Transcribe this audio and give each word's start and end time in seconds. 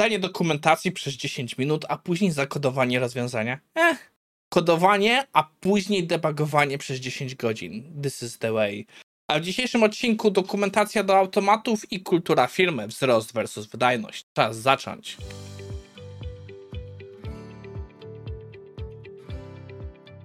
czytanie 0.00 0.18
dokumentacji 0.18 0.92
przez 0.92 1.14
10 1.14 1.58
minut, 1.58 1.84
a 1.88 1.98
później 1.98 2.30
zakodowanie 2.30 3.00
rozwiązania. 3.00 3.58
Eh, 3.74 3.98
kodowanie, 4.48 5.26
a 5.32 5.44
później 5.60 6.06
debugowanie 6.06 6.78
przez 6.78 7.00
10 7.00 7.34
godzin. 7.34 8.02
This 8.02 8.22
is 8.22 8.38
the 8.38 8.52
way. 8.52 8.86
A 9.28 9.38
w 9.38 9.42
dzisiejszym 9.42 9.82
odcinku 9.82 10.30
dokumentacja 10.30 11.04
do 11.04 11.16
automatów 11.16 11.92
i 11.92 12.02
kultura 12.02 12.46
firmy, 12.46 12.86
wzrost 12.86 13.32
versus 13.32 13.66
wydajność. 13.66 14.26
Czas 14.32 14.56
zacząć. 14.56 15.16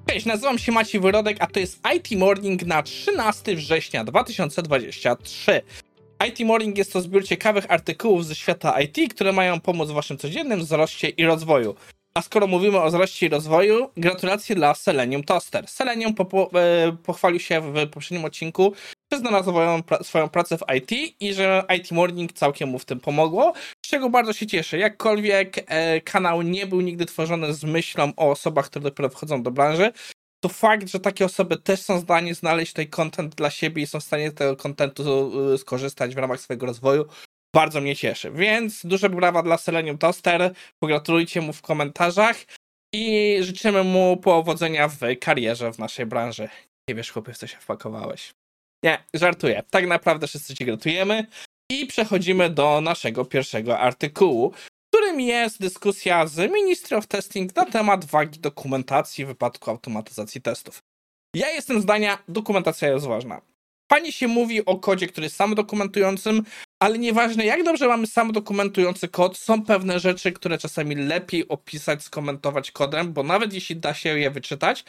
Cześć, 0.09 0.25
nazywam 0.25 0.59
się 0.59 0.71
Maciej 0.71 1.01
Wyrodek, 1.01 1.37
a 1.39 1.47
to 1.47 1.59
jest 1.59 1.79
IT 1.95 2.19
Morning 2.19 2.65
na 2.65 2.83
13 2.83 3.55
września 3.55 4.03
2023. 4.03 5.61
IT 6.27 6.39
Morning 6.39 6.77
jest 6.77 6.93
to 6.93 7.01
zbiór 7.01 7.23
ciekawych 7.23 7.71
artykułów 7.71 8.25
ze 8.25 8.35
świata 8.35 8.81
IT, 8.81 9.13
które 9.13 9.31
mają 9.31 9.59
pomóc 9.59 9.89
w 9.89 9.93
waszym 9.93 10.17
codziennym 10.17 10.59
wzroście 10.59 11.09
i 11.09 11.25
rozwoju. 11.25 11.75
A 12.17 12.21
skoro 12.21 12.47
mówimy 12.47 12.81
o 12.81 12.87
wzroście 12.87 13.25
i 13.25 13.29
rozwoju, 13.29 13.89
gratulacje 13.97 14.55
dla 14.55 14.75
Selenium 14.75 15.23
Toaster. 15.23 15.67
Selenium 15.67 16.13
po, 16.13 16.49
e, 16.53 16.97
pochwalił 17.03 17.39
się 17.39 17.61
w 17.61 17.89
poprzednim 17.89 18.25
odcinku, 18.25 18.73
że 19.11 19.19
znalazł 19.19 19.49
swoją, 19.49 19.83
pra, 19.83 20.03
swoją 20.03 20.29
pracę 20.29 20.57
w 20.57 20.63
IT 20.75 20.91
i 21.19 21.33
że 21.33 21.63
IT 21.77 21.91
Morning 21.91 22.33
całkiem 22.33 22.69
mu 22.69 22.79
w 22.79 22.85
tym 22.85 22.99
pomogło, 22.99 23.53
z 23.85 23.89
czego 23.89 24.09
bardzo 24.09 24.33
się 24.33 24.47
cieszę. 24.47 24.77
Jakkolwiek 24.77 25.65
e, 25.67 26.01
kanał 26.01 26.41
nie 26.41 26.67
był 26.67 26.81
nigdy 26.81 27.05
tworzony 27.05 27.53
z 27.53 27.63
myślą 27.63 28.11
o 28.17 28.31
osobach, 28.31 28.65
które 28.65 28.83
dopiero 28.83 29.09
wchodzą 29.09 29.43
do 29.43 29.51
branży, 29.51 29.91
to 30.43 30.49
fakt, 30.49 30.87
że 30.87 30.99
takie 30.99 31.25
osoby 31.25 31.57
też 31.57 31.81
są 31.81 31.99
w 31.99 32.03
stanie 32.03 32.35
znaleźć 32.35 32.71
tutaj 32.71 32.89
content 32.89 33.35
dla 33.35 33.49
siebie 33.49 33.83
i 33.83 33.87
są 33.87 33.99
w 33.99 34.03
stanie 34.03 34.29
z 34.29 34.33
tego 34.33 34.55
contentu 34.55 35.31
e, 35.53 35.57
skorzystać 35.57 36.15
w 36.15 36.17
ramach 36.17 36.41
swojego 36.41 36.65
rozwoju, 36.65 37.05
bardzo 37.55 37.81
mnie 37.81 37.95
cieszy. 37.95 38.31
Więc 38.31 38.85
duże 38.85 39.09
brawa 39.09 39.43
dla 39.43 39.57
Selenium 39.57 39.97
Toaster, 39.97 40.53
pogratulujcie 40.79 41.41
mu 41.41 41.53
w 41.53 41.61
komentarzach 41.61 42.37
i 42.95 43.37
życzymy 43.41 43.83
mu 43.83 44.17
powodzenia 44.17 44.87
w 44.87 44.99
karierze 45.21 45.73
w 45.73 45.79
naszej 45.79 46.05
branży. 46.05 46.49
Nie 46.89 46.95
wiesz, 46.95 47.11
chłopie, 47.11 47.33
w 47.33 47.37
co 47.37 47.47
się 47.47 47.57
wpakowałeś. 47.57 48.33
Nie, 48.83 49.03
żartuję. 49.13 49.63
Tak 49.69 49.87
naprawdę 49.87 50.27
wszyscy 50.27 50.55
ci 50.55 50.65
gratulujemy. 50.65 51.27
I 51.71 51.85
przechodzimy 51.85 52.49
do 52.49 52.81
naszego 52.81 53.25
pierwszego 53.25 53.79
artykułu, 53.79 54.53
jest 55.19 55.61
dyskusja 55.61 56.27
z 56.27 56.51
Ministry 56.51 56.97
of 56.97 57.07
Testing 57.07 57.55
na 57.55 57.65
temat 57.65 58.05
wagi 58.05 58.39
dokumentacji 58.39 59.25
w 59.25 59.27
wypadku 59.27 59.71
automatyzacji 59.71 60.41
testów. 60.41 60.83
Ja 61.35 61.49
jestem 61.49 61.81
zdania, 61.81 62.17
dokumentacja 62.27 62.89
jest 62.89 63.05
ważna. 63.05 63.41
Fajnie 63.91 64.11
się 64.11 64.27
mówi 64.27 64.65
o 64.65 64.79
kodzie, 64.79 65.07
który 65.07 65.25
jest 65.25 65.35
samodokumentującym, 65.35 66.43
ale 66.79 66.97
nieważne 66.97 67.45
jak 67.45 67.63
dobrze 67.63 67.87
mamy 67.87 68.07
samodokumentujący 68.07 69.07
kod, 69.07 69.37
są 69.37 69.63
pewne 69.63 69.99
rzeczy, 69.99 70.31
które 70.31 70.57
czasami 70.57 70.95
lepiej 70.95 71.47
opisać, 71.47 72.03
skomentować 72.03 72.71
kodem, 72.71 73.13
bo 73.13 73.23
nawet 73.23 73.53
jeśli 73.53 73.75
da 73.75 73.93
się 73.93 74.19
je 74.19 74.31
wyczytać, 74.31 74.83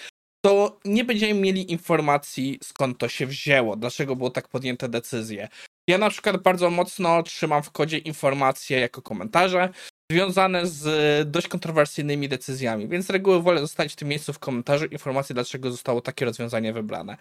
to 0.44 0.80
nie 0.84 1.04
będziemy 1.04 1.40
mieli 1.40 1.72
informacji 1.72 2.58
skąd 2.62 2.98
to 2.98 3.08
się 3.08 3.26
wzięło, 3.26 3.76
dlaczego 3.76 4.16
było 4.16 4.30
tak 4.30 4.48
podjęte 4.48 4.88
decyzje. 4.88 5.48
Ja 5.88 5.98
na 5.98 6.10
przykład 6.10 6.42
bardzo 6.42 6.70
mocno 6.70 7.22
trzymam 7.22 7.62
w 7.62 7.70
kodzie 7.70 7.98
informacje 7.98 8.80
jako 8.80 9.02
komentarze 9.02 9.68
związane 10.12 10.66
z 10.66 11.30
dość 11.30 11.48
kontrowersyjnymi 11.48 12.28
decyzjami, 12.28 12.88
więc 12.88 13.06
z 13.06 13.10
reguły 13.10 13.42
wolę 13.42 13.60
zostawić 13.60 13.92
w 13.92 13.96
tym 13.96 14.08
miejscu 14.08 14.32
w 14.32 14.38
komentarzu 14.38 14.86
informacje, 14.86 15.34
dlaczego 15.34 15.70
zostało 15.70 16.00
takie 16.00 16.24
rozwiązanie 16.24 16.72
wybrane. 16.72 17.16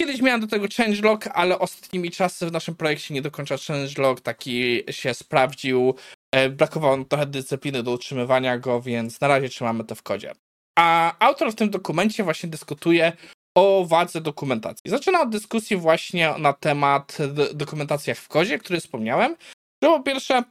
Kiedyś 0.00 0.22
miałem 0.22 0.40
do 0.40 0.46
tego 0.46 0.66
changelog, 0.76 1.26
ale 1.26 1.58
ostatnimi 1.58 2.10
czasy 2.10 2.46
w 2.46 2.52
naszym 2.52 2.74
projekcie 2.74 3.14
nie 3.14 3.22
do 3.22 3.30
końca 3.30 3.56
changelog 3.56 4.20
taki 4.20 4.82
się 4.90 5.14
sprawdził. 5.14 5.94
E, 6.34 6.50
brakowało 6.50 7.04
trochę 7.04 7.26
dyscypliny 7.26 7.82
do 7.82 7.90
utrzymywania 7.90 8.58
go, 8.58 8.82
więc 8.82 9.20
na 9.20 9.28
razie 9.28 9.48
trzymamy 9.48 9.84
to 9.84 9.94
w 9.94 10.02
kodzie. 10.02 10.32
A 10.78 11.14
autor 11.18 11.52
w 11.52 11.54
tym 11.54 11.70
dokumencie 11.70 12.24
właśnie 12.24 12.48
dyskutuje 12.48 13.12
o 13.56 13.84
wadze 13.88 14.20
dokumentacji. 14.20 14.90
Zaczyna 14.90 15.20
od 15.20 15.30
dyskusji 15.30 15.76
właśnie 15.76 16.34
na 16.38 16.52
temat 16.52 17.18
dokumentacjach 17.54 18.18
w 18.18 18.28
kodzie, 18.28 18.58
który 18.58 18.80
wspomniałem. 18.80 19.36
Że 19.82 19.88
po 19.88 20.02
pierwsze 20.02 20.42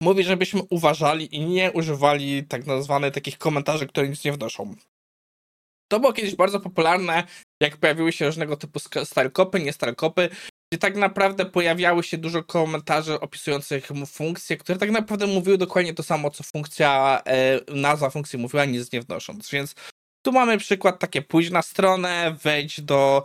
mówi, 0.00 0.24
żebyśmy 0.24 0.62
uważali 0.70 1.34
i 1.34 1.40
nie 1.40 1.72
używali 1.72 2.44
tak 2.44 2.66
nazwanych 2.66 3.14
takich 3.14 3.38
komentarzy, 3.38 3.86
które 3.86 4.08
nic 4.08 4.24
nie 4.24 4.32
wnoszą. 4.32 4.74
To 5.88 6.00
było 6.00 6.12
kiedyś 6.12 6.34
bardzo 6.34 6.60
popularne, 6.60 7.24
jak 7.62 7.76
pojawiły 7.76 8.12
się 8.12 8.26
różnego 8.26 8.56
typu 8.56 8.78
starkopy, 9.04 9.60
nie 9.60 9.72
starkopy, 9.72 10.28
gdzie 10.72 10.78
tak 10.78 10.96
naprawdę 10.96 11.46
pojawiały 11.46 12.02
się 12.02 12.18
dużo 12.18 12.44
komentarzy 12.44 13.20
opisujących 13.20 13.88
funkcje, 14.06 14.56
które 14.56 14.78
tak 14.78 14.90
naprawdę 14.90 15.26
mówiły 15.26 15.58
dokładnie 15.58 15.94
to 15.94 16.02
samo, 16.02 16.30
co 16.30 16.44
funkcja, 16.44 17.22
e, 17.26 17.60
nazwa 17.74 18.10
funkcji 18.10 18.38
mówiła, 18.38 18.64
nic 18.64 18.92
nie 18.92 19.02
wnosząc. 19.02 19.50
Więc 19.50 19.74
tu 20.26 20.32
mamy 20.32 20.58
przykład 20.58 20.98
takie 20.98 21.22
pójdź 21.22 21.50
na 21.50 21.62
stronę, 21.62 22.36
wejdź 22.42 22.80
do 22.80 23.24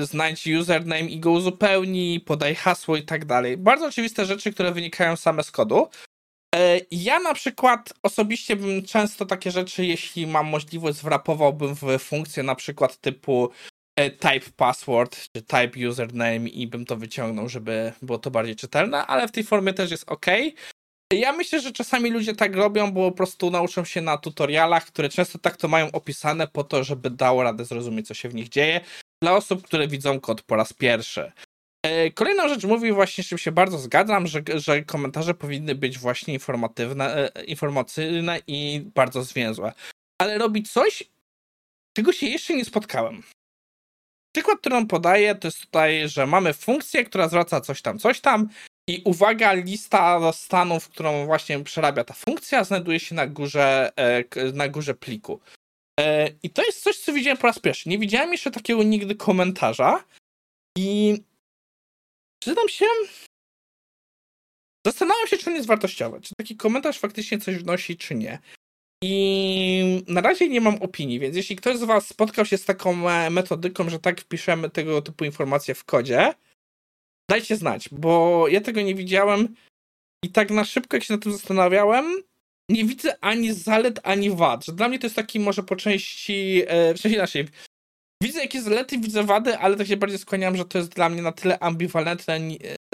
znajdź 0.00 0.46
username 0.46 1.00
i 1.00 1.20
go 1.20 1.30
uzupełnij, 1.30 2.20
podaj 2.20 2.54
hasło 2.54 2.96
i 2.96 3.02
tak 3.02 3.24
dalej. 3.24 3.56
Bardzo 3.56 3.86
oczywiste 3.86 4.26
rzeczy, 4.26 4.52
które 4.52 4.72
wynikają 4.72 5.16
same 5.16 5.42
z 5.42 5.50
kodu. 5.50 5.88
E, 6.54 6.80
ja 6.90 7.20
na 7.20 7.34
przykład 7.34 7.92
osobiście 8.02 8.56
bym 8.56 8.82
często 8.82 9.26
takie 9.26 9.50
rzeczy, 9.50 9.86
jeśli 9.86 10.26
mam 10.26 10.46
możliwość, 10.46 11.02
wrapowałbym 11.02 11.74
w 11.74 11.98
funkcję 11.98 12.42
na 12.42 12.54
przykład 12.54 12.96
typu 12.96 13.50
e, 13.96 14.10
type 14.10 14.50
password 14.56 15.28
czy 15.32 15.42
type 15.42 15.88
username 15.88 16.48
i 16.48 16.66
bym 16.66 16.84
to 16.84 16.96
wyciągnął, 16.96 17.48
żeby 17.48 17.92
było 18.02 18.18
to 18.18 18.30
bardziej 18.30 18.56
czytelne, 18.56 19.06
ale 19.06 19.28
w 19.28 19.32
tej 19.32 19.44
formie 19.44 19.72
też 19.72 19.90
jest 19.90 20.10
ok. 20.10 20.26
Ja 21.12 21.32
myślę, 21.32 21.60
że 21.60 21.72
czasami 21.72 22.10
ludzie 22.10 22.34
tak 22.34 22.56
robią, 22.56 22.92
bo 22.92 23.10
po 23.10 23.16
prostu 23.16 23.50
nauczą 23.50 23.84
się 23.84 24.00
na 24.00 24.18
tutorialach, 24.18 24.86
które 24.86 25.08
często 25.08 25.38
tak 25.38 25.56
to 25.56 25.68
mają 25.68 25.92
opisane 25.92 26.48
po 26.48 26.64
to, 26.64 26.84
żeby 26.84 27.10
dało 27.10 27.42
radę 27.42 27.64
zrozumieć, 27.64 28.06
co 28.06 28.14
się 28.14 28.28
w 28.28 28.34
nich 28.34 28.48
dzieje. 28.48 28.80
Dla 29.26 29.36
osób, 29.36 29.62
które 29.62 29.88
widzą 29.88 30.20
kod 30.20 30.42
po 30.42 30.56
raz 30.56 30.72
pierwszy. 30.72 31.32
E, 31.82 32.10
kolejną 32.10 32.48
rzecz 32.48 32.64
mówi 32.64 32.92
właśnie, 32.92 33.24
z 33.24 33.26
czym 33.26 33.38
się 33.38 33.52
bardzo 33.52 33.78
zgadzam, 33.78 34.26
że, 34.26 34.42
że 34.54 34.82
komentarze 34.82 35.34
powinny 35.34 35.74
być 35.74 35.98
właśnie 35.98 36.34
informatywne, 36.34 37.30
e, 37.34 37.44
informacyjne 37.44 38.40
i 38.46 38.82
bardzo 38.94 39.22
zwięzłe. 39.22 39.72
Ale 40.18 40.38
robi 40.38 40.62
coś, 40.62 41.02
czego 41.96 42.12
się 42.12 42.26
jeszcze 42.26 42.54
nie 42.54 42.64
spotkałem. 42.64 43.22
Przykład, 44.36 44.58
który 44.60 44.76
on 44.76 44.86
podaje, 44.86 45.34
to 45.34 45.48
jest 45.48 45.60
tutaj, 45.60 46.08
że 46.08 46.26
mamy 46.26 46.52
funkcję, 46.52 47.04
która 47.04 47.28
zwraca 47.28 47.60
coś 47.60 47.82
tam, 47.82 47.98
coś 47.98 48.20
tam 48.20 48.48
i 48.88 49.02
uwaga, 49.04 49.52
lista 49.52 50.32
stanów, 50.32 50.88
którą 50.88 51.26
właśnie 51.26 51.64
przerabia 51.64 52.04
ta 52.04 52.14
funkcja, 52.14 52.64
znajduje 52.64 53.00
się 53.00 53.14
na 53.14 53.26
górze, 53.26 53.92
e, 53.96 54.24
na 54.52 54.68
górze 54.68 54.94
pliku. 54.94 55.40
I 56.42 56.50
to 56.50 56.64
jest 56.64 56.82
coś, 56.82 56.98
co 56.98 57.12
widziałem 57.12 57.38
po 57.38 57.46
raz 57.46 57.58
pierwszy. 57.58 57.88
Nie 57.88 57.98
widziałem 57.98 58.32
jeszcze 58.32 58.50
takiego 58.50 58.82
nigdy 58.82 59.14
komentarza 59.14 60.04
i 60.78 61.16
Przyznam 62.46 62.68
się, 62.68 62.86
zastanawiam 64.86 65.26
się, 65.26 65.36
czy 65.36 65.50
on 65.50 65.56
jest 65.56 65.68
wartościowy. 65.68 66.20
Czy 66.20 66.34
taki 66.34 66.56
komentarz 66.56 66.98
faktycznie 66.98 67.38
coś 67.38 67.56
wnosi, 67.56 67.96
czy 67.96 68.14
nie. 68.14 68.38
I 69.04 70.04
na 70.08 70.20
razie 70.20 70.48
nie 70.48 70.60
mam 70.60 70.82
opinii, 70.82 71.20
więc 71.20 71.36
jeśli 71.36 71.56
ktoś 71.56 71.76
z 71.76 71.84
Was 71.84 72.06
spotkał 72.06 72.46
się 72.46 72.58
z 72.58 72.64
taką 72.64 73.10
e, 73.10 73.30
metodyką, 73.30 73.90
że 73.90 73.98
tak 73.98 74.20
wpiszemy 74.20 74.70
tego 74.70 75.02
typu 75.02 75.24
informacje 75.24 75.74
w 75.74 75.84
kodzie, 75.84 76.34
dajcie 77.30 77.56
znać, 77.56 77.88
bo 77.92 78.44
ja 78.48 78.60
tego 78.60 78.82
nie 78.82 78.94
widziałem 78.94 79.54
i 80.24 80.30
tak 80.30 80.50
na 80.50 80.64
szybko, 80.64 80.96
jak 80.96 81.04
się 81.04 81.14
na 81.14 81.20
tym 81.20 81.32
zastanawiałem, 81.32 82.22
nie 82.70 82.84
widzę 82.84 83.16
ani 83.20 83.52
zalet, 83.52 84.00
ani 84.02 84.30
wad. 84.30 84.64
Że 84.64 84.72
dla 84.72 84.88
mnie 84.88 84.98
to 84.98 85.06
jest 85.06 85.16
taki 85.16 85.40
może 85.40 85.62
po 85.62 85.76
części, 85.76 86.62
e, 86.66 86.94
w 86.94 87.00
sensie 87.00 87.18
naszej, 87.18 87.48
Widzę 88.22 88.40
jakieś 88.40 88.62
zalety, 88.62 88.98
widzę 88.98 89.24
wady, 89.24 89.58
ale 89.58 89.76
tak 89.76 89.86
się 89.86 89.96
bardziej 89.96 90.18
skłaniam, 90.18 90.56
że 90.56 90.64
to 90.64 90.78
jest 90.78 90.94
dla 90.94 91.08
mnie 91.08 91.22
na 91.22 91.32
tyle 91.32 91.58
ambiwalentna 91.58 92.34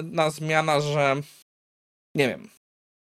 na 0.02 0.30
zmiana, 0.30 0.80
że 0.80 1.16
nie 2.16 2.28
wiem. 2.28 2.48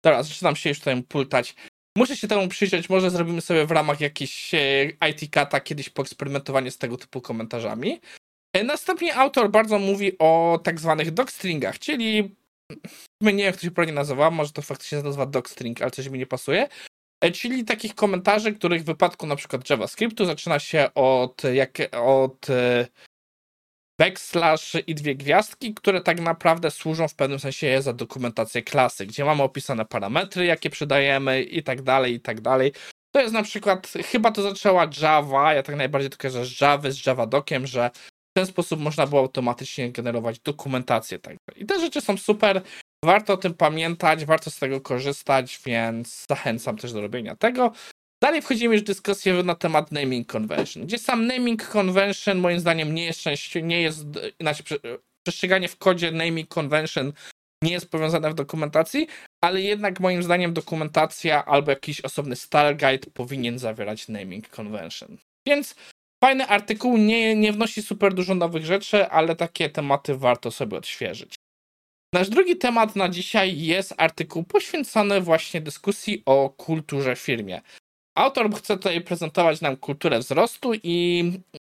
Teraz 0.04 0.28
zaczynam 0.28 0.56
się 0.56 0.68
już 0.68 0.78
tutaj 0.78 1.02
pultać. 1.02 1.54
Muszę 1.98 2.16
się 2.16 2.28
temu 2.28 2.48
przyjrzeć, 2.48 2.88
może 2.88 3.10
zrobimy 3.10 3.40
sobie 3.40 3.66
w 3.66 3.70
ramach 3.70 4.00
jakiejś 4.00 4.54
e, 4.54 4.84
IT 5.10 5.30
kata 5.30 5.60
kiedyś 5.60 5.90
poeksperymentowanie 5.90 6.70
z 6.70 6.78
tego 6.78 6.96
typu 6.96 7.20
komentarzami. 7.20 8.00
E, 8.56 8.64
następnie 8.64 9.14
autor 9.14 9.50
bardzo 9.50 9.78
mówi 9.78 10.18
o 10.18 10.60
tak 10.64 10.80
zwanych 10.80 11.10
docstringach, 11.10 11.78
czyli 11.78 12.34
nie 13.30 13.38
wiem, 13.38 13.46
jak 13.46 13.56
to 13.56 13.62
się 13.62 13.70
prawnie 13.70 13.92
nazywa, 13.92 14.30
może 14.30 14.52
to 14.52 14.62
faktycznie 14.62 15.02
nazywa 15.02 15.26
docstring, 15.26 15.82
ale 15.82 15.90
coś 15.90 16.08
mi 16.08 16.18
nie 16.18 16.26
pasuje. 16.26 16.68
E, 17.20 17.30
czyli 17.30 17.64
takich 17.64 17.94
komentarzy, 17.94 18.52
których 18.52 18.82
w 18.82 18.86
wypadku 18.86 19.26
na 19.26 19.36
przykład 19.36 19.70
JavaScriptu 19.70 20.26
zaczyna 20.26 20.58
się 20.58 20.94
od, 20.94 21.42
jak, 21.44 21.78
od 21.92 22.50
e, 22.50 22.86
backslash 24.00 24.76
i 24.86 24.94
dwie 24.94 25.14
gwiazdki, 25.14 25.74
które 25.74 26.00
tak 26.00 26.20
naprawdę 26.20 26.70
służą 26.70 27.08
w 27.08 27.14
pewnym 27.14 27.38
sensie 27.38 27.82
za 27.82 27.92
dokumentację 27.92 28.62
klasy, 28.62 29.06
gdzie 29.06 29.24
mamy 29.24 29.42
opisane 29.42 29.84
parametry, 29.84 30.44
jakie 30.44 30.70
przydajemy 30.70 31.42
i 31.42 31.62
tak 31.62 31.82
dalej, 31.82 32.14
i 32.14 32.20
tak 32.20 32.40
dalej. 32.40 32.72
To 33.14 33.20
jest 33.20 33.34
na 33.34 33.42
przykład, 33.42 33.92
chyba 34.10 34.32
to 34.32 34.42
zaczęła 34.42 34.90
Java, 35.02 35.54
ja 35.54 35.62
tak 35.62 35.76
najbardziej 35.76 36.10
to 36.10 36.16
kojarzę 36.16 36.46
z 36.46 36.60
Java, 36.60 36.90
z 36.90 37.06
Javadokiem, 37.06 37.66
że 37.66 37.90
w 38.30 38.34
ten 38.34 38.46
sposób 38.46 38.80
można 38.80 39.06
było 39.06 39.20
automatycznie 39.20 39.92
generować 39.92 40.40
dokumentację. 40.40 41.18
Tak. 41.18 41.36
I 41.56 41.66
te 41.66 41.80
rzeczy 41.80 42.00
są 42.00 42.16
super. 42.16 42.62
Warto 43.04 43.32
o 43.32 43.36
tym 43.36 43.54
pamiętać, 43.54 44.24
warto 44.24 44.50
z 44.50 44.58
tego 44.58 44.80
korzystać, 44.80 45.60
więc 45.66 46.26
zachęcam 46.28 46.76
też 46.76 46.92
do 46.92 47.00
robienia 47.00 47.36
tego. 47.36 47.72
Dalej 48.22 48.42
wchodzimy 48.42 48.74
już 48.74 48.82
w 48.82 48.86
dyskusję 48.86 49.42
na 49.42 49.54
temat 49.54 49.92
naming 49.92 50.32
convention, 50.32 50.86
gdzie 50.86 50.98
sam 50.98 51.26
naming 51.26 51.68
convention 51.68 52.38
moim 52.38 52.60
zdaniem 52.60 52.94
nie 52.94 53.04
jest 53.04 53.20
częścią, 53.20 53.60
nie 53.60 53.82
jest, 53.82 54.04
znaczy 54.40 54.64
przestrzeganie 55.26 55.68
w 55.68 55.76
kodzie 55.76 56.12
naming 56.12 56.48
convention 56.48 57.12
nie 57.62 57.72
jest 57.72 57.90
powiązane 57.90 58.30
w 58.30 58.34
dokumentacji, 58.34 59.06
ale 59.44 59.60
jednak 59.60 60.00
moim 60.00 60.22
zdaniem 60.22 60.52
dokumentacja 60.52 61.44
albo 61.44 61.70
jakiś 61.70 62.00
osobny 62.00 62.36
style 62.36 62.74
guide 62.74 63.10
powinien 63.14 63.58
zawierać 63.58 64.08
naming 64.08 64.48
convention. 64.48 65.18
Więc 65.46 65.74
fajny 66.24 66.46
artykuł, 66.46 66.96
nie, 66.96 67.36
nie 67.36 67.52
wnosi 67.52 67.82
super 67.82 68.14
dużo 68.14 68.34
nowych 68.34 68.64
rzeczy, 68.64 69.08
ale 69.08 69.36
takie 69.36 69.70
tematy 69.70 70.16
warto 70.16 70.50
sobie 70.50 70.76
odświeżyć. 70.76 71.34
Nasz 72.14 72.28
drugi 72.28 72.56
temat 72.56 72.96
na 72.96 73.08
dzisiaj 73.08 73.58
jest 73.58 73.94
artykuł 73.96 74.44
poświęcony 74.44 75.20
właśnie 75.20 75.60
dyskusji 75.60 76.22
o 76.26 76.50
kulturze 76.50 77.16
w 77.16 77.18
firmie. 77.18 77.60
Autor 78.16 78.54
chce 78.54 78.76
tutaj 78.76 79.00
prezentować 79.00 79.60
nam 79.60 79.76
kulturę 79.76 80.18
wzrostu 80.18 80.72
i, 80.82 81.24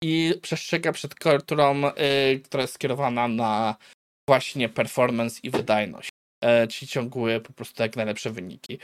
i 0.03 0.33
przestrzega 0.41 0.91
przed 0.91 1.15
kulturą, 1.15 1.81
yy, 1.81 2.39
która 2.39 2.61
jest 2.61 2.73
skierowana 2.73 3.27
na 3.27 3.75
właśnie 4.29 4.69
performance 4.69 5.39
i 5.43 5.49
wydajność, 5.49 6.09
yy, 6.43 6.67
czyli 6.67 6.87
ciągły 6.87 7.39
po 7.39 7.53
prostu 7.53 7.83
jak 7.83 7.95
najlepsze 7.95 8.31
wyniki. 8.31 8.79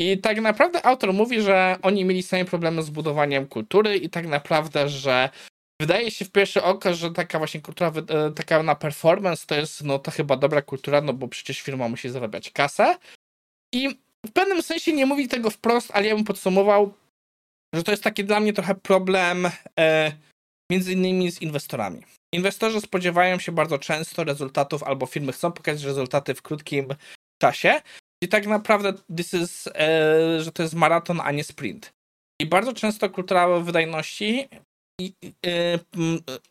I 0.00 0.18
tak 0.18 0.40
naprawdę 0.40 0.86
autor 0.86 1.12
mówi, 1.12 1.40
że 1.40 1.76
oni 1.82 2.04
mieli 2.04 2.22
same 2.22 2.44
problemy 2.44 2.82
z 2.82 2.90
budowaniem 2.90 3.46
kultury 3.46 3.96
i 3.96 4.10
tak 4.10 4.26
naprawdę, 4.26 4.88
że 4.88 5.28
wydaje 5.80 6.10
się 6.10 6.24
w 6.24 6.30
pierwsze 6.30 6.64
oko, 6.64 6.94
że 6.94 7.10
taka 7.10 7.38
właśnie 7.38 7.60
kultura, 7.60 7.92
e, 8.08 8.30
taka 8.30 8.62
na 8.62 8.74
performance 8.74 9.46
to 9.46 9.54
jest 9.54 9.84
no 9.84 9.98
to 9.98 10.10
chyba 10.10 10.36
dobra 10.36 10.62
kultura, 10.62 11.00
no 11.00 11.12
bo 11.12 11.28
przecież 11.28 11.60
firma 11.60 11.88
musi 11.88 12.08
zarabiać 12.08 12.50
kasę. 12.50 12.96
I 13.74 13.88
w 14.26 14.32
pewnym 14.32 14.62
sensie 14.62 14.92
nie 14.92 15.06
mówi 15.06 15.28
tego 15.28 15.50
wprost, 15.50 15.90
ale 15.94 16.06
ja 16.06 16.14
bym 16.14 16.24
podsumował, 16.24 16.94
że 17.74 17.82
to 17.82 17.90
jest 17.90 18.02
taki 18.02 18.24
dla 18.24 18.40
mnie 18.40 18.52
trochę 18.52 18.74
problem 18.74 19.50
e, 19.80 20.12
między 20.70 20.92
innymi 20.92 21.32
z 21.32 21.42
inwestorami. 21.42 22.02
Inwestorzy 22.34 22.80
spodziewają 22.80 23.38
się 23.38 23.52
bardzo 23.52 23.78
często 23.78 24.24
rezultatów, 24.24 24.82
albo 24.82 25.06
firmy 25.06 25.32
chcą 25.32 25.52
pokazać 25.52 25.84
rezultaty 25.84 26.34
w 26.34 26.42
krótkim 26.42 26.88
czasie. 27.42 27.82
I 28.22 28.28
tak 28.28 28.46
naprawdę 28.46 28.92
this 29.16 29.34
is, 29.34 29.66
e, 29.66 30.40
że 30.40 30.52
to 30.52 30.62
jest 30.62 30.74
maraton, 30.74 31.20
a 31.20 31.32
nie 31.32 31.44
sprint. 31.44 31.90
I 32.42 32.46
bardzo 32.46 32.72
często 32.72 33.10
kultura 33.10 33.60
wydajności 33.60 34.48
i, 35.00 35.14
e, 35.46 35.78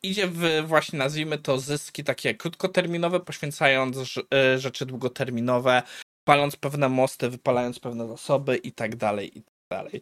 idzie 0.03 0.27
w 0.27 0.63
właśnie, 0.67 0.99
nazwijmy 0.99 1.37
to, 1.37 1.59
zyski 1.59 2.03
takie 2.03 2.35
krótkoterminowe, 2.35 3.19
poświęcając 3.19 3.97
e, 4.33 4.59
rzeczy 4.59 4.85
długoterminowe, 4.85 5.83
paląc 6.27 6.55
pewne 6.55 6.89
mosty, 6.89 7.29
wypalając 7.29 7.79
pewne 7.79 8.07
zasoby 8.07 8.57
i 8.57 8.71
tak 8.71 8.95
dalej, 8.95 9.37
i 9.37 9.41
tak 9.41 9.53
dalej. 9.69 10.01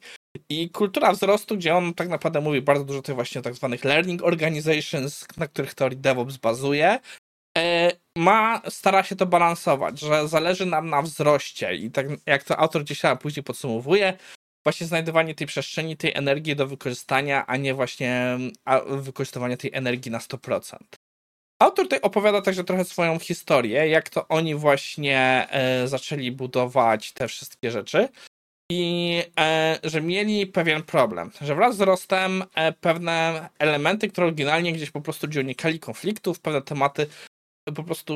I 0.50 0.70
kultura 0.70 1.12
wzrostu, 1.12 1.58
gdzie 1.58 1.76
on 1.76 1.94
tak 1.94 2.10
naprawdę 2.10 2.42
mówi 2.42 2.62
bardzo 2.62 2.86
dużo 2.86 3.02
tych 3.02 3.16
właśnie 3.16 3.42
tak 3.42 3.56
zwanych 3.56 3.84
learning 3.84 4.24
organizations, 4.24 5.26
na 5.38 5.48
których 5.48 5.74
teorii 5.74 5.98
DevOps 5.98 6.38
bazuje, 6.38 7.00
e, 7.58 7.92
ma, 8.18 8.62
stara 8.70 9.04
się 9.04 9.16
to 9.16 9.26
balansować, 9.26 10.00
że 10.00 10.28
zależy 10.28 10.66
nam 10.66 10.90
na 10.90 11.02
wzroście 11.02 11.76
i 11.76 11.92
tak 11.92 12.08
jak 12.26 12.44
to 12.44 12.58
autor 12.58 12.84
tam 13.02 13.18
później 13.18 13.44
podsumowuje, 13.44 14.18
właśnie 14.66 14.88
znajdowanie 14.88 15.36
tej 15.36 15.48
przestrzeni, 15.48 15.98
tej 15.98 16.14
energii 16.16 16.56
do 16.56 16.68
wykorzystania, 16.68 17.46
a 17.48 17.58
nie 17.58 17.74
właśnie 17.74 18.38
wykorzystywanie 18.88 19.58
tej 19.58 19.72
energii 19.74 20.12
na 20.12 20.20
100%. 20.20 20.78
Autor 21.60 21.86
tutaj 21.86 22.02
opowiada 22.02 22.42
także 22.42 22.64
trochę 22.64 22.86
swoją 22.86 23.20
historię, 23.20 23.88
jak 23.88 24.10
to 24.10 24.28
oni 24.28 24.56
właśnie 24.56 25.48
e, 25.50 25.88
zaczęli 25.88 26.32
budować 26.32 27.12
te 27.12 27.28
wszystkie 27.28 27.72
rzeczy 27.72 28.10
i 28.72 29.24
e, 29.40 29.80
że 29.84 30.02
mieli 30.02 30.48
pewien 30.48 30.84
problem, 30.84 31.32
że 31.42 31.56
wraz 31.56 31.74
z 31.74 31.78
wzrostem 31.78 32.44
e, 32.56 32.72
pewne 32.72 33.50
elementy, 33.60 34.08
które 34.08 34.28
oryginalnie 34.28 34.74
gdzieś 34.74 34.92
po 34.92 35.02
prostu 35.02 35.28
unikali 35.40 35.80
konfliktów, 35.80 36.40
pewne 36.40 36.62
tematy 36.62 37.08
po 37.76 37.84
prostu 37.84 38.16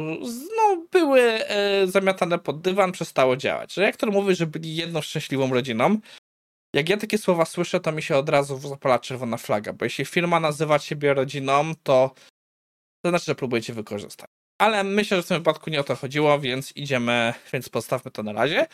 no, 0.57 0.85
były 0.91 1.21
e, 1.21 1.87
zamiatane 1.87 2.39
pod 2.39 2.61
dywan, 2.61 2.91
przestało 2.91 3.37
działać. 3.37 3.73
Że 3.73 3.83
jak 3.83 3.97
to 3.97 4.07
mówi, 4.07 4.35
że 4.35 4.47
byli 4.47 4.75
jedną 4.75 5.01
szczęśliwą 5.01 5.53
rodziną, 5.53 5.97
jak 6.77 6.89
ja 6.89 6.97
takie 6.97 7.17
słowa 7.17 7.45
słyszę, 7.45 7.79
to 7.79 7.91
mi 7.91 8.01
się 8.01 8.17
od 8.17 8.29
razu 8.29 8.57
zapala 8.59 8.99
czerwona 8.99 9.37
flaga, 9.37 9.73
bo 9.73 9.85
jeśli 9.85 10.05
firma 10.05 10.39
nazywa 10.39 10.79
siebie 10.79 11.13
rodziną, 11.13 11.73
to 11.83 12.13
to 13.05 13.09
znaczy, 13.09 13.25
że 13.25 13.35
próbujecie 13.35 13.73
wykorzystać. 13.73 14.29
Ale 14.61 14.83
myślę, 14.83 15.17
że 15.17 15.23
w 15.23 15.27
tym 15.27 15.37
wypadku 15.37 15.69
nie 15.69 15.79
o 15.79 15.83
to 15.83 15.95
chodziło, 15.95 16.39
więc 16.39 16.75
idziemy, 16.75 17.33
więc 17.53 17.69
postawmy 17.69 18.11
to 18.11 18.23
na 18.23 18.33
razie. 18.33 18.67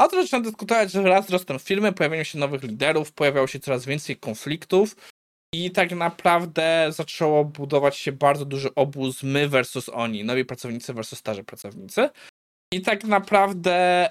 A 0.00 0.08
to 0.08 0.22
zaczynam 0.22 0.42
dyskutować, 0.42 0.92
że 0.92 1.02
raz 1.02 1.26
wzrostem 1.26 1.58
firmy, 1.58 1.92
pojawiają 1.92 2.24
się 2.24 2.38
nowych 2.38 2.62
liderów, 2.62 3.12
pojawiało 3.12 3.46
się 3.46 3.60
coraz 3.60 3.86
więcej 3.86 4.16
konfliktów 4.16 4.96
i 5.54 5.70
tak 5.70 5.90
naprawdę 5.92 6.86
zaczęło 6.90 7.44
budować 7.44 7.96
się 7.96 8.12
bardzo 8.12 8.44
duży 8.44 8.74
obóz 8.74 9.22
my 9.22 9.48
versus 9.48 9.88
oni, 9.88 10.24
nowi 10.24 10.44
pracownicy 10.44 10.94
versus 10.94 11.18
starzy 11.18 11.44
pracownicy. 11.44 12.08
I 12.74 12.80
tak 12.80 13.04
naprawdę, 13.04 14.08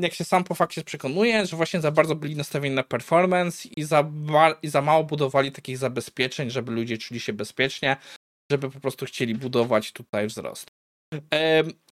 jak 0.00 0.14
się 0.14 0.24
sam 0.24 0.44
po 0.44 0.54
fakcie 0.54 0.84
przekonuje, 0.84 1.46
że 1.46 1.56
właśnie 1.56 1.80
za 1.80 1.90
bardzo 1.90 2.14
byli 2.14 2.36
nastawieni 2.36 2.74
na 2.74 2.82
performance 2.82 3.68
i 3.68 3.84
za, 3.84 4.10
i 4.62 4.68
za 4.68 4.82
mało 4.82 5.04
budowali 5.04 5.52
takich 5.52 5.78
zabezpieczeń, 5.78 6.50
żeby 6.50 6.72
ludzie 6.72 6.98
czuli 6.98 7.20
się 7.20 7.32
bezpiecznie, 7.32 7.96
żeby 8.52 8.70
po 8.70 8.80
prostu 8.80 9.06
chcieli 9.06 9.34
budować 9.34 9.92
tutaj 9.92 10.26
wzrost. 10.26 10.70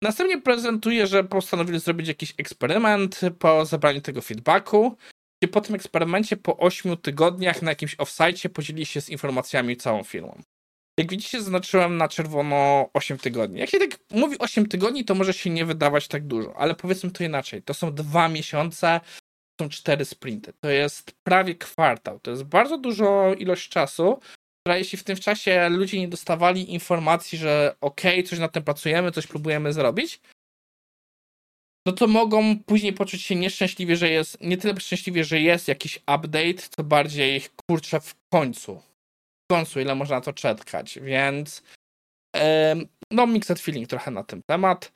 Następnie 0.01 0.41
prezentuje, 0.41 1.07
że 1.07 1.23
postanowili 1.23 1.79
zrobić 1.79 2.07
jakiś 2.07 2.33
eksperyment 2.37 3.19
po 3.39 3.65
zebraniu 3.65 4.01
tego 4.01 4.21
feedbacku. 4.21 4.97
I 5.43 5.47
po 5.47 5.61
tym 5.61 5.75
eksperymencie 5.75 6.37
po 6.37 6.57
8 6.57 6.97
tygodniach 6.97 7.61
na 7.61 7.71
jakimś 7.71 7.95
offsite 7.95 8.49
podzielili 8.49 8.85
się 8.85 9.01
z 9.01 9.09
informacjami 9.09 9.77
całą 9.77 10.03
firmą. 10.03 10.41
Jak 10.97 11.09
widzicie, 11.09 11.41
zaznaczyłem 11.41 11.97
na 11.97 12.07
czerwono 12.07 12.89
8 12.93 13.17
tygodni. 13.17 13.59
Jak 13.59 13.69
się 13.69 13.79
tak 13.79 13.99
mówi 14.11 14.37
8 14.39 14.67
tygodni, 14.67 15.05
to 15.05 15.15
może 15.15 15.33
się 15.33 15.49
nie 15.49 15.65
wydawać 15.65 16.07
tak 16.07 16.27
dużo, 16.27 16.57
ale 16.57 16.75
powiedzmy 16.75 17.11
to 17.11 17.23
inaczej. 17.23 17.63
To 17.63 17.73
są 17.73 17.93
dwa 17.93 18.29
miesiące, 18.29 18.99
są 19.61 19.69
cztery 19.69 20.05
sprinty. 20.05 20.53
To 20.59 20.69
jest 20.69 21.11
prawie 21.23 21.55
kwartał. 21.55 22.19
To 22.19 22.31
jest 22.31 22.43
bardzo 22.43 22.77
dużo 22.77 23.33
ilość 23.33 23.69
czasu, 23.69 24.19
która 24.59 24.77
jeśli 24.77 24.97
w 24.97 25.03
tym 25.03 25.17
czasie 25.17 25.69
ludzie 25.69 25.99
nie 25.99 26.07
dostawali 26.07 26.73
informacji, 26.73 27.37
że 27.37 27.75
okej, 27.81 28.19
okay, 28.19 28.23
coś 28.23 28.39
nad 28.39 28.51
tym 28.51 28.63
pracujemy, 28.63 29.11
coś 29.11 29.27
próbujemy 29.27 29.73
zrobić, 29.73 30.21
no 31.85 31.91
to 31.93 32.07
mogą 32.07 32.59
później 32.59 32.93
poczuć 32.93 33.21
się 33.21 33.35
nieszczęśliwie, 33.35 33.95
że 33.95 34.09
jest, 34.09 34.41
nie 34.41 34.57
tyle 34.57 34.79
szczęśliwie, 34.79 35.23
że 35.23 35.39
jest 35.39 35.67
jakiś 35.67 35.97
update, 35.97 36.69
co 36.69 36.83
bardziej 36.83 37.41
kurczę 37.67 37.99
w 37.99 38.15
końcu. 38.29 38.81
Końcu, 39.51 39.79
ile 39.79 39.95
można 39.95 40.15
na 40.15 40.21
to 40.21 40.33
czekać, 40.33 40.99
więc 41.01 41.63
no 43.11 43.27
mixed 43.27 43.59
feeling 43.59 43.89
trochę 43.89 44.11
na 44.11 44.23
ten 44.23 44.41
temat. 44.49 44.91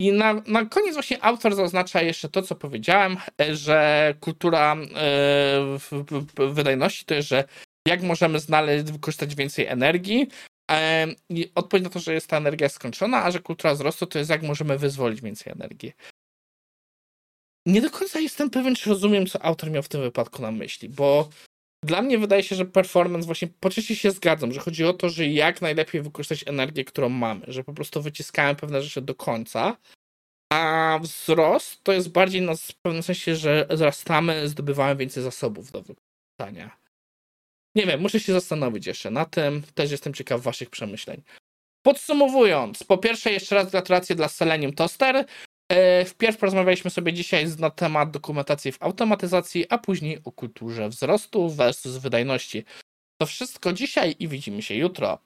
I 0.00 0.12
na, 0.12 0.34
na 0.46 0.64
koniec 0.64 0.94
właśnie 0.94 1.24
autor 1.24 1.54
zaznacza 1.54 2.02
jeszcze 2.02 2.28
to, 2.28 2.42
co 2.42 2.54
powiedziałem, 2.54 3.16
że 3.52 4.14
kultura 4.20 4.76
e, 6.36 6.48
wydajności 6.48 7.04
to 7.04 7.14
jest, 7.14 7.28
że 7.28 7.44
jak 7.88 8.02
możemy 8.02 8.40
znaleźć, 8.40 8.92
wykorzystać 8.92 9.34
więcej 9.34 9.66
energii. 9.66 10.28
I 11.30 11.50
odpowiedź 11.54 11.84
na 11.84 11.90
to, 11.90 12.00
że 12.00 12.14
jest 12.14 12.26
ta 12.26 12.36
energia 12.36 12.68
skończona, 12.68 13.24
a 13.24 13.30
że 13.30 13.40
kultura 13.40 13.74
wzrostu 13.74 14.06
to 14.06 14.18
jest 14.18 14.30
jak 14.30 14.42
możemy 14.42 14.78
wyzwolić 14.78 15.20
więcej 15.20 15.52
energii. 15.52 15.92
Nie 17.66 17.80
do 17.80 17.90
końca 17.90 18.20
jestem 18.20 18.50
pewien, 18.50 18.74
czy 18.74 18.90
rozumiem, 18.90 19.26
co 19.26 19.42
autor 19.42 19.70
miał 19.70 19.82
w 19.82 19.88
tym 19.88 20.00
wypadku 20.00 20.42
na 20.42 20.50
myśli, 20.50 20.88
bo 20.88 21.28
dla 21.86 22.02
mnie 22.02 22.18
wydaje 22.18 22.42
się, 22.42 22.56
że 22.56 22.64
performance 22.64 23.26
właśnie 23.26 23.48
po 23.60 23.70
części 23.70 23.96
się 23.96 24.10
zgadzam, 24.10 24.52
że 24.52 24.60
chodzi 24.60 24.84
o 24.84 24.92
to, 24.92 25.08
że 25.08 25.26
jak 25.26 25.62
najlepiej 25.62 26.02
wykorzystać 26.02 26.44
energię, 26.48 26.84
którą 26.84 27.08
mamy, 27.08 27.44
że 27.48 27.64
po 27.64 27.72
prostu 27.72 28.02
wyciskamy 28.02 28.54
pewne 28.54 28.82
rzeczy 28.82 29.02
do 29.02 29.14
końca, 29.14 29.76
a 30.52 30.98
wzrost 31.02 31.84
to 31.84 31.92
jest 31.92 32.08
bardziej 32.08 32.42
na, 32.42 32.54
w 32.54 32.74
pewnym 32.82 33.02
sensie, 33.02 33.36
że 33.36 33.66
wzrastamy, 33.70 34.48
zdobywamy 34.48 34.96
więcej 34.96 35.22
zasobów 35.22 35.72
do 35.72 35.82
wykorzystania. 35.82 36.76
Nie 37.74 37.86
wiem, 37.86 38.00
muszę 38.00 38.20
się 38.20 38.32
zastanowić 38.32 38.86
jeszcze 38.86 39.10
na 39.10 39.24
tym. 39.24 39.62
Też 39.74 39.90
jestem 39.90 40.14
ciekaw 40.14 40.42
waszych 40.42 40.70
przemyśleń. 40.70 41.22
Podsumowując, 41.82 42.84
po 42.84 42.98
pierwsze 42.98 43.32
jeszcze 43.32 43.54
raz 43.54 43.70
gratulacje 43.70 44.16
dla 44.16 44.28
Selenium 44.28 44.72
Toaster. 44.72 45.26
E, 45.68 46.04
wpierw 46.04 46.36
porozmawialiśmy 46.36 46.90
sobie 46.90 47.12
dzisiaj 47.12 47.46
na 47.58 47.70
temat 47.70 48.10
dokumentacji 48.10 48.72
w 48.72 48.82
automatyzacji, 48.82 49.66
a 49.68 49.78
później 49.78 50.20
o 50.24 50.32
kulturze 50.32 50.88
wzrostu 50.88 51.50
versus 51.50 51.96
wydajności. 51.96 52.64
To 53.20 53.26
wszystko 53.26 53.72
dzisiaj 53.72 54.16
i 54.18 54.28
widzimy 54.28 54.62
się 54.62 54.74
jutro. 54.74 55.18